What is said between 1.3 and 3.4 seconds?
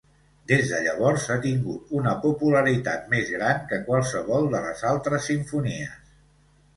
ha tingut una popularitat més